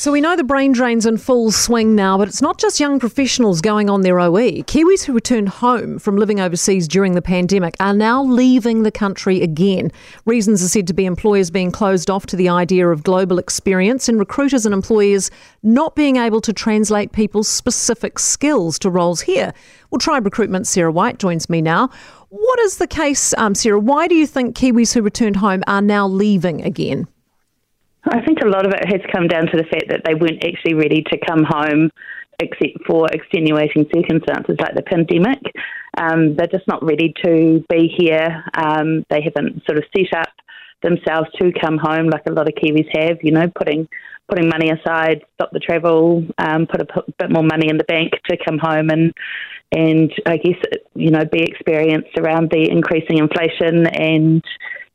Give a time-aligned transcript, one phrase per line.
[0.00, 2.98] So we know the brain drain's in full swing now, but it's not just young
[2.98, 4.62] professionals going on their OE.
[4.62, 9.42] Kiwis who returned home from living overseas during the pandemic are now leaving the country
[9.42, 9.92] again.
[10.24, 14.08] Reasons are said to be employers being closed off to the idea of global experience
[14.08, 15.30] and recruiters and employers
[15.62, 19.52] not being able to translate people's specific skills to roles here.
[19.90, 21.90] Well, Tribe Recruitment Sarah White joins me now.
[22.30, 23.78] What is the case, um, Sarah?
[23.78, 27.06] Why do you think Kiwis who returned home are now leaving again?
[28.04, 30.44] I think a lot of it has come down to the fact that they weren't
[30.44, 31.90] actually ready to come home
[32.40, 35.38] except for extenuating circumstances like the pandemic.
[35.98, 38.44] Um, they're just not ready to be here.
[38.54, 40.32] Um, they haven't sort of set up
[40.82, 43.86] themselves to come home like a lot of Kiwis have, you know, putting
[44.30, 47.84] putting money aside, stop the travel, um, put a p- bit more money in the
[47.84, 49.12] bank to come home and
[49.72, 50.56] and I guess
[50.94, 54.42] you know be experienced around the increasing inflation and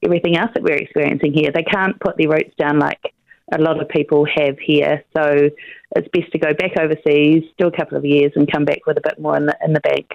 [0.04, 1.52] everything else that we're experiencing here.
[1.54, 3.14] They can't put their roots down like
[3.54, 5.04] a lot of people have here.
[5.16, 5.50] So
[5.96, 8.98] it's best to go back overseas, do a couple of years, and come back with
[8.98, 10.12] a bit more in the, in the bank.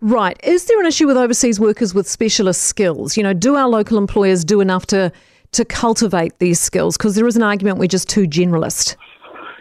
[0.00, 0.38] Right.
[0.42, 3.16] Is there an issue with overseas workers with specialist skills?
[3.16, 5.12] You know, do our local employers do enough to
[5.52, 6.96] to cultivate these skills?
[6.96, 8.96] Because there is an argument we're just too generalist.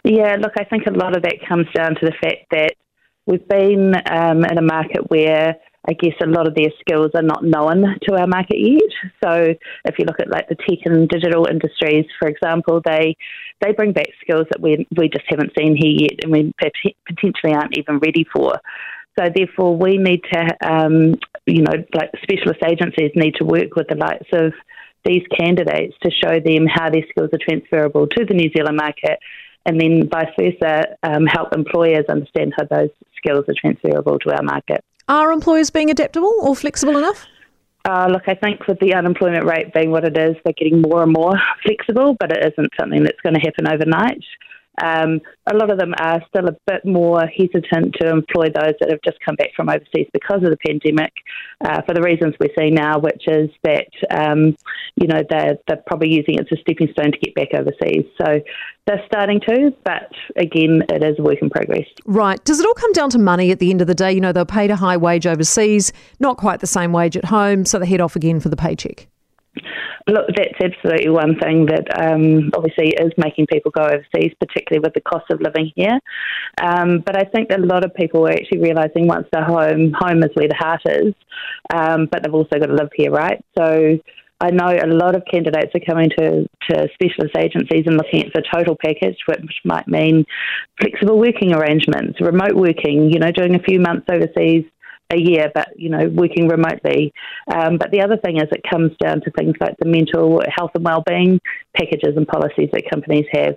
[0.03, 2.75] Yeah, look, I think a lot of that comes down to the fact that
[3.25, 5.55] we've been um, in a market where
[5.89, 8.91] I guess a lot of their skills are not known to our market yet.
[9.23, 13.16] So if you look at like the tech and digital industries, for example, they
[13.61, 16.53] they bring back skills that we we just haven't seen here yet, and we
[17.07, 18.59] potentially aren't even ready for.
[19.17, 21.16] So therefore, we need to, um,
[21.47, 24.53] you know, like specialist agencies need to work with the likes of
[25.05, 29.19] these candidates to show them how their skills are transferable to the New Zealand market,
[29.66, 34.44] and then vice versa, um, help employers understand how those skills are transferable to our
[34.44, 34.83] market.
[35.08, 37.25] Are employers being adaptable or flexible enough?
[37.86, 41.03] Uh, look, I think with the unemployment rate being what it is, they're getting more
[41.03, 44.23] and more flexible, but it isn't something that's going to happen overnight.
[44.83, 48.89] Um, a lot of them are still a bit more hesitant to employ those that
[48.89, 51.14] have just come back from overseas because of the pandemic,
[51.66, 54.56] uh, for the reasons we're seeing now, which is that um,
[54.96, 58.06] you know they're, they're probably using it as a stepping stone to get back overseas.
[58.22, 58.40] So
[58.85, 61.85] they're starting to, but again, it is a work in progress.
[62.06, 62.44] Right.
[62.46, 64.13] Does it all come down to money at the end of the day?
[64.13, 67.66] You know, they're paid a high wage overseas, not quite the same wage at home,
[67.66, 69.07] so they head off again for the paycheck.
[70.07, 74.94] Look, that's absolutely one thing that um, obviously is making people go overseas, particularly with
[74.94, 76.00] the cost of living here.
[76.63, 79.94] Um, but I think that a lot of people are actually realising once they're home,
[79.94, 81.13] home is where the heart is,
[81.73, 83.44] um, but they've also got to live here, right?
[83.57, 84.00] So
[84.40, 88.34] I know a lot of candidates are coming to, to specialist agencies and looking at
[88.34, 90.25] the total package, which might mean
[90.79, 94.63] flexible working arrangements, remote working, you know, doing a few months overseas
[95.09, 97.13] a year, but you know, working remotely.
[97.53, 100.72] Um, but the other thing is, it comes down to things like the mental health
[100.75, 101.40] and well-being
[101.75, 103.56] packages and policies that companies have.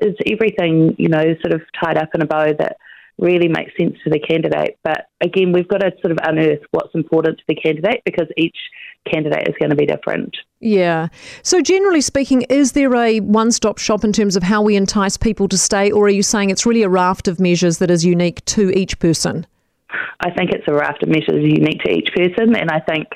[0.00, 2.76] It's everything, you know, sort of tied up in a bow that
[3.18, 4.78] really makes sense to the candidate.
[4.84, 8.56] But again, we've got to sort of unearth what's important to the candidate because each
[9.10, 10.36] candidate is going to be different.
[10.60, 11.08] Yeah.
[11.42, 15.16] So, generally speaking, is there a one stop shop in terms of how we entice
[15.16, 18.04] people to stay, or are you saying it's really a raft of measures that is
[18.04, 19.46] unique to each person?
[20.20, 23.08] I think it's a raft of measures unique to each person, and I think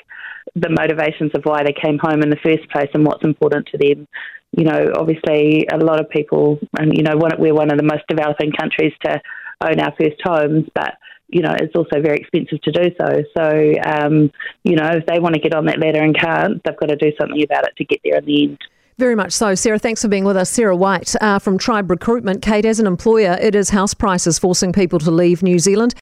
[0.55, 3.77] the motivations of why they came home in the first place and what's important to
[3.77, 4.07] them.
[4.55, 8.03] You know, obviously, a lot of people, and you know, we're one of the most
[8.07, 9.21] developing countries to
[9.61, 10.95] own our first homes, but
[11.29, 13.23] you know, it's also very expensive to do so.
[13.35, 14.31] So, um,
[14.63, 16.95] you know, if they want to get on that ladder and can't, they've got to
[16.95, 18.59] do something about it to get there in the end.
[18.99, 19.55] Very much so.
[19.55, 20.51] Sarah, thanks for being with us.
[20.51, 22.43] Sarah White uh, from Tribe Recruitment.
[22.43, 25.95] Kate, as an employer, it is house prices forcing people to leave New Zealand.